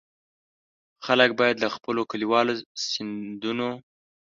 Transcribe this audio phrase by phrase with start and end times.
[1.05, 2.53] خلک باید له خپلو کلیوالو
[2.89, 3.69] سیندونو.